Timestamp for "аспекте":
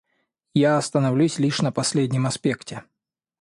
2.25-2.83